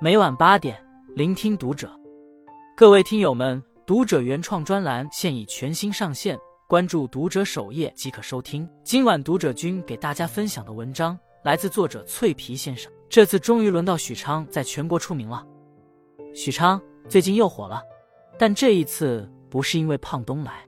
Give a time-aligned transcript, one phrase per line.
[0.00, 0.78] 每晚八点，
[1.14, 1.90] 聆听读者。
[2.76, 6.38] 各位听友们，读者原创专栏现已全新上线，
[6.68, 8.68] 关注读者首页即可收听。
[8.84, 12.92] 今晚读者君给大家分享的文章来自作者脆皮先生。
[13.08, 15.46] 这次终于轮到许昌在全国出名了。
[16.34, 16.78] 许昌
[17.08, 17.80] 最近又火了，
[18.36, 20.66] 但这一次不是因为胖东来。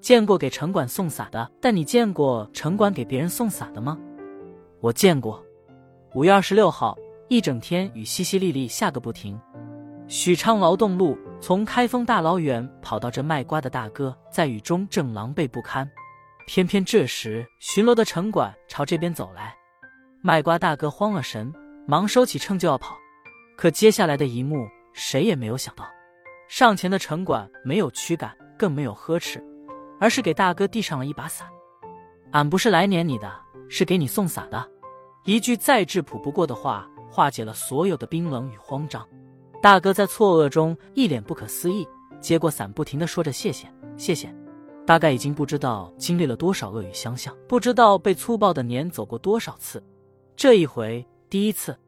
[0.00, 3.98] 见过给城管送伞的，但你见过城管给别人送伞的吗？
[4.80, 5.43] 我见过。
[6.14, 6.96] 五月二十六号。
[7.28, 9.40] 一整天雨淅淅沥沥下个不停，
[10.06, 15.90] 许昌劳动路从开封大老远跑到这卖瓜的大哥，在雨中正狼狈不堪。
[16.46, 19.56] 偏偏这时巡逻的城管朝这边走来，
[20.20, 21.52] 卖瓜大哥慌了神，
[21.88, 22.94] 忙收起秤就要跑。
[23.56, 25.86] 可接下来的一幕谁也没有想到，
[26.46, 29.42] 上前的城管没有驱赶，更没有呵斥，
[29.98, 31.48] 而是给大哥递上了一把伞。
[32.32, 33.32] 俺不是来撵你的，
[33.68, 34.70] 是给你送伞的。
[35.24, 36.88] 一句再质朴不过的话。
[37.10, 39.06] 化解了所有的冰冷与慌张，
[39.62, 41.86] 大哥在错愕中一脸不可思议，
[42.20, 44.34] 接过伞，不停的说着谢谢谢谢。
[44.84, 49.80] 大概已经不知道经历了多少恶语相向，不知道被粗暴的撵走过多少次，
[50.34, 51.78] 这一回第一次，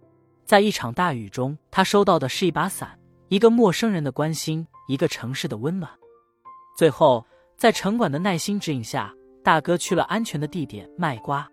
[0.44, 5.90] 在一场大雨中，他收到的是一把伞，一个陌生人的关心，一个城市的温暖。
[6.78, 7.26] 最后，
[7.56, 11.50] 在城管的耐心指引下，大哥去了安全的地点卖瓜，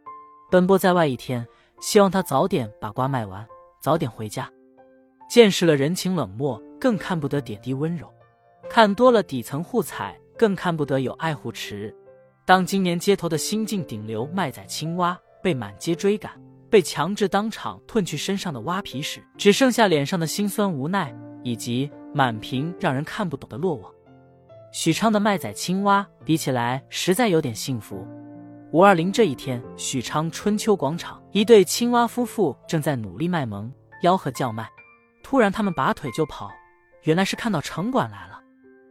[0.51, 1.43] 奔波在外一天，
[1.83, 3.45] 希望他早点把瓜卖完。
[3.81, 4.49] 早点回家，
[5.29, 8.07] 见识了人情冷漠，更看不得点滴温柔；
[8.69, 11.93] 看多了底层互踩，更看不得有爱护持。
[12.45, 16.31] 当今年街头的新晋顶流卖仔青蛙被满街追赶，
[16.69, 23.91] 被强制当场褪去身上的蛙皮时，只剩下脸上的辛酸无奈，以及满屏让人看不懂的落网。
[24.71, 28.07] 许昌的卖仔青蛙比起来，实在有点幸福。
[28.73, 33.71] 五二零这一天，许昌春秋广场，一对青蛙夫妇正在努力卖萌，
[34.01, 34.67] 吆喝叫卖。
[35.21, 36.49] 突然，他们拔腿就跑，
[37.03, 38.41] 原来是看到城管来了。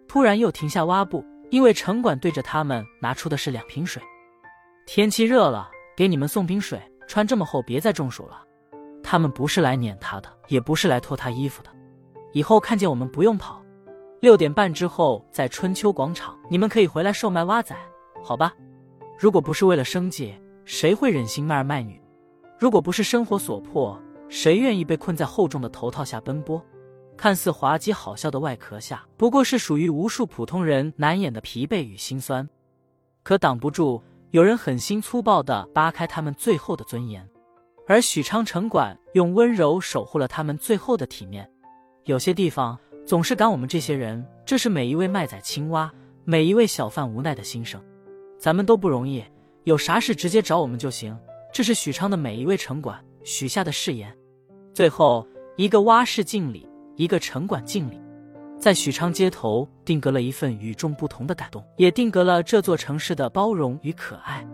[0.06, 4.00] 突然又停下挖步，因为城管对着他们拿出的是两瓶水。
[4.86, 8.40] 天气热了，给你们送瓶水，穿这么厚，别再中暑了。
[9.02, 11.70] 他们不是来撵他的，也不是来脱他衣服的。
[12.32, 13.60] 以后看见我们不用跑，
[14.20, 17.76] 六点半之后在春秋广场，你们可以回来售卖蛙仔，
[18.22, 18.54] 好吧？
[19.22, 20.34] 如果不是为了生计，
[20.64, 22.02] 谁会忍心卖儿卖女？
[22.58, 23.96] 如果不是生活所迫，
[24.28, 26.60] 谁愿意被困在厚重的头套下奔波？
[27.16, 32.48] 看似滑稽好笑的外壳下，不过是属于无数普通人难掩的疲惫与心酸。
[33.22, 34.02] 可挡不住
[34.32, 37.24] 有人狠心粗暴地扒开他们最后的尊严，
[37.86, 41.48] 而许昌城管用温柔守护了他们最后的体面。
[42.06, 45.88] 有些地方总是赶我们这些人，这是每一位卖仔青蛙、
[46.24, 47.80] 每一位小贩无奈的心声。
[48.42, 49.22] 咱们都不容易，
[49.62, 51.16] 有啥事直接找我们就行。
[51.52, 54.12] 这是许昌的每一位城管许下的誓言。
[54.74, 55.24] 最后，
[55.56, 58.00] 一个蛙式敬礼，一个城管敬礼，
[58.58, 64.44] 在许昌街头定格了一份与众不同的感动，也定格了这座城市的包容与可爱。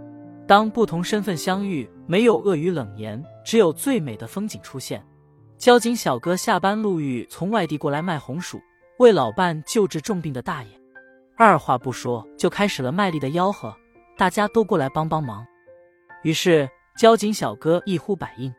[0.47, 5.03] 当不同身份相遇，没有恶语冷言，只有最美的风景出现。
[5.57, 8.61] 交警小哥下班路遇从外地过来卖红薯，
[8.99, 10.78] 为老伴救治重病的大爷。
[11.41, 13.73] 二话不说就开始了卖力的吆喝，
[14.17, 15.47] 大家都过来帮帮忙。
[16.25, 18.53] 于是交警小哥一呼百应，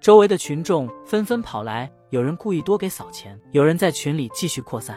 [0.00, 4.96] 周围的群众纷纷跑来，有人故意多给扫钱，有人在群里继续扩散。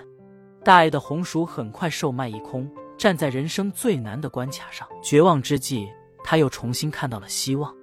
[0.63, 5.89] 大爷的红薯很快售卖一空，站在人生最难的关卡上，绝望之际，
[6.23, 7.75] 他又重新看到了希望。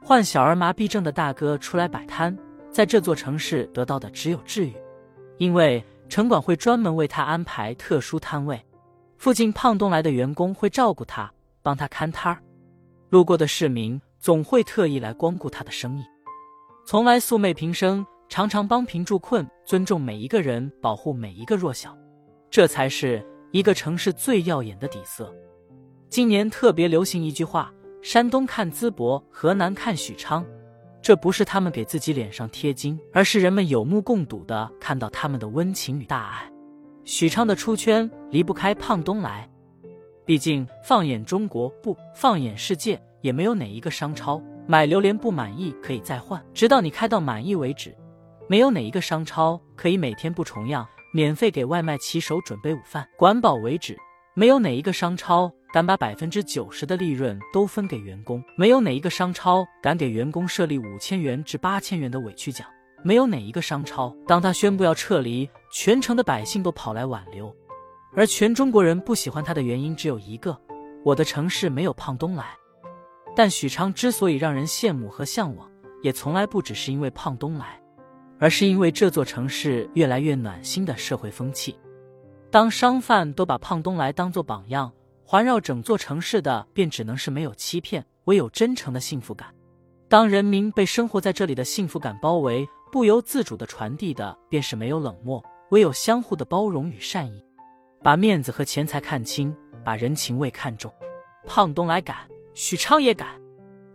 [0.00, 2.38] 患小儿麻痹症的大哥出来摆摊，
[2.70, 4.76] 在这座城市得到的只有治愈，
[5.38, 8.64] 因为城管会专门为他安排特殊摊位。
[9.22, 12.42] 附近胖东来的员工会照顾他，帮他看摊儿。
[13.08, 16.02] 路过的市民总会特意来光顾他的生意。
[16.84, 21.96] 从来素昧平生，常常帮贫助困，尊重每一个人，保护每一个弱小，
[22.50, 25.32] 这才是一个城市最耀眼的底色。
[26.08, 27.72] 今年特别流行一句话
[28.02, 30.44] ：“山东看淄博，河南看许昌。”
[31.00, 36.51] 这不是他们给自己脸上贴金，而是人们有目共睹的看到他们的温情与大爱。
[37.04, 39.48] 许昌的出圈离不开胖东来，
[40.24, 47.90] 毕竟放眼中国不放眼世界，也没有哪一个商超买榴莲不满意可以再换，直到你开到满意为止；
[48.48, 53.94] 没有哪一个商超可以每天不重样免费给外卖骑手准备午饭管饱为止；
[54.34, 62.64] 没有哪一个商超敢把百分之九十的利润都分给员工；没有哪一个商超敢给员工设立五千元至八千元的委屈奖。
[63.02, 67.50] 没有哪一个商超，当他宣布要撤离，全城的百姓都跑来挽留，
[68.14, 70.54] 而全中国人不喜欢他的原因只有一个：
[71.02, 72.44] 我的城市没有胖东来。
[73.34, 75.66] 但许昌之所以让人羡慕和向往，
[76.02, 77.80] 也从来不只是因为胖东来，
[78.38, 81.74] 而是因为这座城市越来越暖心的社会风气。
[82.50, 84.92] 当商贩都把胖东来当作榜样，
[85.24, 89.48] 环绕整座城市的便只能是没有欺骗、唯有真诚的幸福感。
[90.06, 95.42] 当人民被生活在这里的幸福感包围，不由自主的传递的便是没有冷漠，
[95.72, 97.42] 唯有相互的包容与善意。
[98.02, 100.92] 把面子和钱财看清，把人情味看重。
[101.46, 102.16] 胖东来敢，
[102.52, 103.28] 许昌也敢。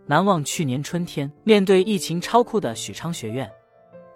[0.04, 3.48] 难忘去年春天，面对疫情超酷的许昌学院，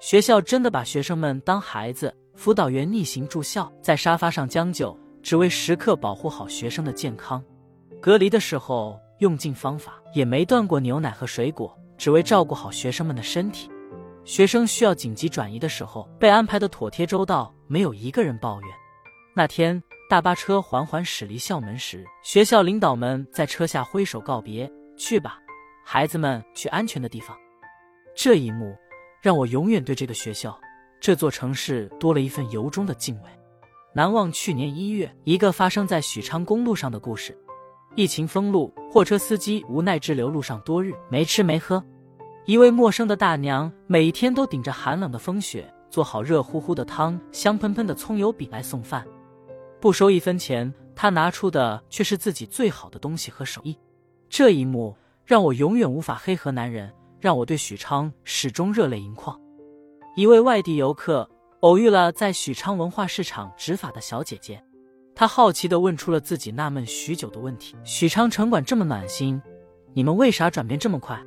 [0.00, 7.40] 学校真的把学生们当孩子，辅导员逆行住校，在沙发上将就，只为时刻保护好学生的健康。
[8.00, 11.78] 隔离的时候用尽方法，也没断过牛奶和水果。
[11.96, 13.70] 只为照顾好学生们的身体，
[14.24, 18.70] 学生需要紧急转移的时候，被安排的妥帖周到，没有一个人抱怨。
[19.34, 25.38] 那天大巴车缓缓驶离校门时，学校领导们在车下挥手告别：“去吧，
[25.84, 27.36] 孩子们，去安全的地方。”
[28.14, 28.76] 这一幕
[29.22, 30.56] 让我永远对这个学校、
[31.00, 33.30] 这座城市多了一份由衷的敬畏。
[33.94, 37.36] 难忘去年一月，一个发生在许昌公路上的故事。
[37.96, 41.84] 疫情封路，货车司机无奈滞留路上多日，没吃没喝。
[42.44, 49.06] 一位陌生的大娘，每天都顶着寒冷的风雪，做好热乎乎的汤、香喷喷的葱油饼来送饭，
[49.80, 50.72] 不收一分钱。
[50.96, 53.78] 她拿出的却是自己最好的东西和手艺。
[54.28, 59.40] 这一幕让我永远无法黑河男人，让我对许昌始终热泪盈眶。
[60.16, 61.28] 一位外地游客
[61.60, 64.62] 偶遇了在许昌文化市场执法的小姐姐。
[65.14, 69.40] 她好奇地问出了自己纳闷许久的问题：“许昌城管这么暖心，
[69.94, 71.22] 你们为啥转变这么快？”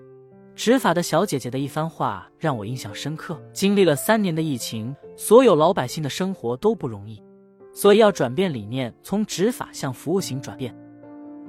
[0.55, 3.41] 执法的小姐姐的一番话让我印象深刻。
[3.51, 7.21] 经历了三年的疫情，所有老百姓的生活都不容易，
[7.73, 10.73] 所以要转变理念，从执法向服务型转变。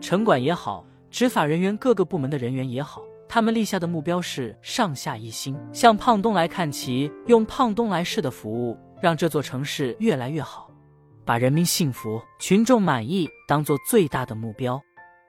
[0.01, 10.69] 城管也好，执法人员各个部门的人员也好，他们立下的目标是上下一心，向胖东来看齐，用胖东来式的服务，让这座城市越来越好。
[11.25, 14.81] 把人民幸福、群众满意当做最大的目标，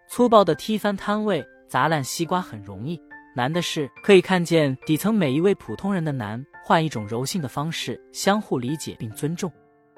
[0.10, 3.02] 粗暴的踢翻摊位、砸烂西瓜很容易，
[3.38, 9.52] 难的是可以看见底层每一位普通人的难，换一种柔性的方式相互理解并尊重。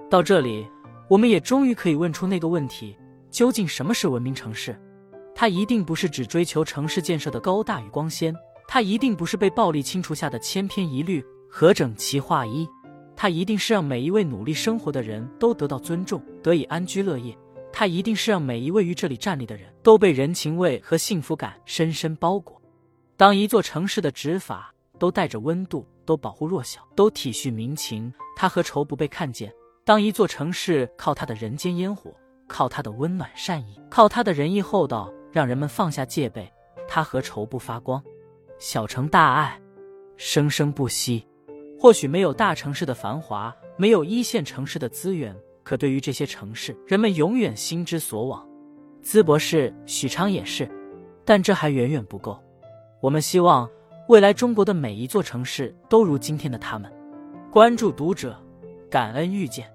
[0.10, 0.68] 到这里，
[1.08, 2.98] 我们也终于可以问出那个问题：
[3.32, 4.78] 究竟什么是文明城市？
[5.34, 8.36] 它一定不是只追求城市建设的高大与光鲜，
[8.68, 12.68] 它一定不是被暴力清除下的千篇一律和整齐划一。
[13.16, 17.34] 它一定是让每一位努力生活的人都得到尊重，得以安居乐业。
[17.72, 22.59] 它一定是让每一位于这里站立的人都被人情味和幸福感深深包裹。
[23.20, 29.54] 当一座城市的执法都带着温度，都保护弱小，都体恤民情，他何愁不被看见？
[29.84, 32.14] 当一座城市靠它的人间烟火，
[32.48, 36.50] 靠它的温暖善意，靠它的仁义厚道，让人们放下戒备，
[36.88, 38.02] 他何愁不发光？
[38.58, 39.60] 小城大爱，
[40.16, 41.28] 生生不息。
[41.78, 48.48] 或许没有大城市的繁华，没有一线城市的资源，可对于这些城市，人们永远心之所往。
[49.04, 50.72] 淄博是，许昌也是，
[51.26, 52.42] 但这还远远不够。
[53.02, 53.70] 我们希望
[54.08, 56.92] 未来中国的每一座城市都如今天的他们。
[57.50, 58.36] 关注读者，
[58.90, 59.72] 感恩遇见。